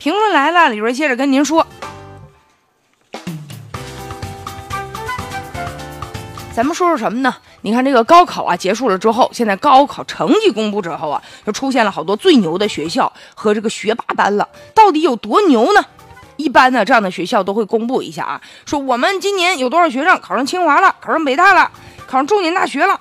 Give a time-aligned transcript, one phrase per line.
[0.00, 1.66] 评论来了，李瑞接着跟您说。
[6.54, 7.36] 咱们说说什么呢？
[7.60, 14.48] 你看这个高考啊结束了之后，现在高考成绩公布之后啊，就出现了好多最牛的学校和这个学霸班了。
[14.74, 15.84] 到底有多牛呢？
[16.36, 21.70] 一般呢，这样的学校都会公布一下啊，说我们今年有多少学生考上清华了，考上北大了，
[22.06, 22.98] 考上重点大学了。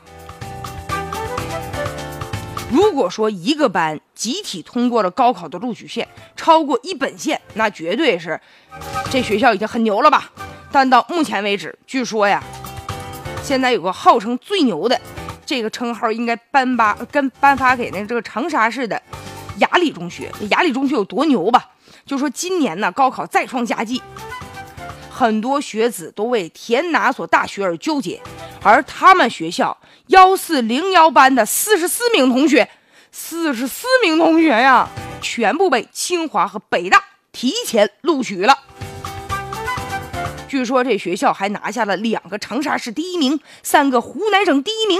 [2.71, 8.39] 如果说一个班集体通过了高考的录取线超过一本线，那绝对是
[9.09, 10.31] 这学校已经很牛了吧？
[10.71, 12.43] 但到目前为止，据说呀。
[13.41, 14.99] 现在有个号称最牛的
[15.43, 19.01] 这个称号，应该颁发跟颁发给那这个长沙市的
[19.57, 20.31] 雅礼中学。
[20.51, 21.71] 雅礼中学有多牛吧？
[22.05, 23.99] 就说今年呢高考再创佳绩，
[25.09, 28.21] 很多学子都为填哪所大学而纠结，
[28.61, 29.77] 而他们学校
[30.07, 32.69] 幺四零幺班的四十四名同学，
[33.11, 34.89] 四十四名同学呀，
[35.21, 38.57] 全部被清华和北大提前录取了。
[40.47, 44.99] 据说这学校还拿下了两个长沙市第一名，三个湖南省第一名。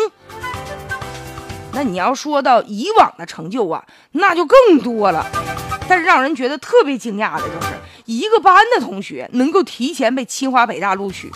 [1.73, 5.25] 那你要说到以往的成就啊，那就更多了。
[5.87, 7.73] 但是让人觉得特别惊讶的就是，
[8.05, 11.31] 一个班的同学能够提前被清华北大录取，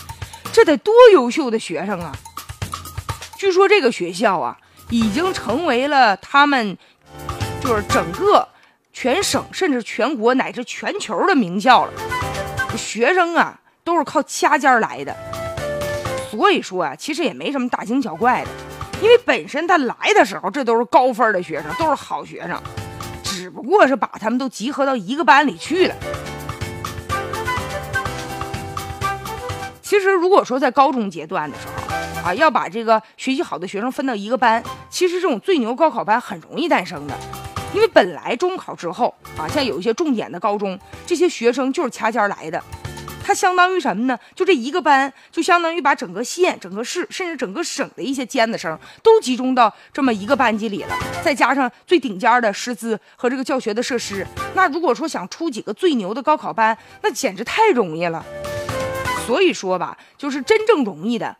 [0.53, 2.15] 这得多优秀的学生啊！
[3.37, 4.57] 据说这个学校啊，
[4.89, 6.77] 已经成为了他们
[7.61, 8.47] 就是整个
[8.93, 11.91] 全省甚至全国乃至全球的名校了。
[12.77, 13.59] 学生啊。
[13.85, 15.13] 都是靠掐尖来的，
[16.31, 18.47] 所以说啊，其实也没什么大惊小怪的，
[19.01, 22.57] 因为本身他来的时候，这都是高分的学生，都是好学生，
[23.25, 25.95] 只不过是把他们都集合到一个班里去了。
[29.93, 37.15] 其实如果说在高中阶段的时候啊，要把这个学习好的学生分到一个班，其实这种最牛高考班很容易诞生的，
[37.75, 42.59] 因为本来中考之后啊，像有一些重点的高中，这些学生就是掐尖来的。
[43.23, 44.17] 它相当于什么呢？
[44.33, 50.97] 就这一个班，就相当于把整个县、整个市，甚至整个省的一些尖子生都集中到这么一个班级里了。
[51.23, 58.25] 再加上最顶尖的师资和这个教学的设施，那如果说想出几个最牛的高考班，那简直太容易了。
[59.25, 61.35] 所以说吧，就是真正容易的，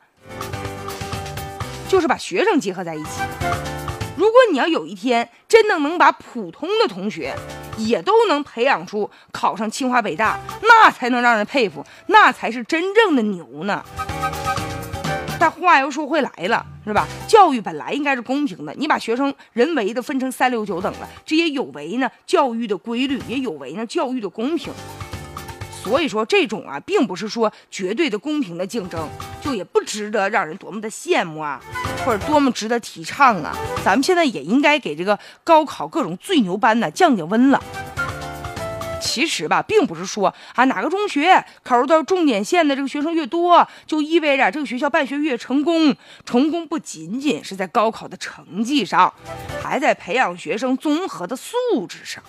[1.90, 3.22] 就是把学生结合在一起。
[4.16, 7.36] 如果你要有一天真的能把普通的同学
[7.78, 13.84] 也都能培养出考上清华北大，那才能让人佩服，那才是真正的牛呢。
[15.40, 17.06] 但话又说回来了，是吧？
[17.28, 24.72] 教育本来应该是公平的，你把学生人为的分成三六九等了，这也有违呢教育的规律，也有违呢教育的公平。
[25.84, 29.08] 所以说，这种啊，并不是说绝对的公平的竞争，
[29.42, 31.62] 就也不值得让人多么的羡慕啊，
[32.06, 33.54] 或者多么值得提倡啊。
[33.84, 37.62] 咱们现在也应该给这个高考各种最牛班呢降降温了。
[39.02, 45.94] 其实吧，并不是说啊哪个中学考入到重点线的这个学生越多，就意味着这个学校办学越成功。
[46.26, 49.14] 成功不仅仅是在高考的成绩上，
[49.62, 51.52] 还在培养学生综合的素
[51.90, 52.24] 质上。